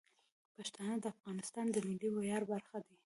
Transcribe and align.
پښتانه 0.55 0.95
د 0.99 1.05
افغانستان 1.13 1.65
د 1.71 1.77
ملي 1.87 2.09
ویاړ 2.11 2.41
برخه 2.53 2.77
دي. 2.85 2.95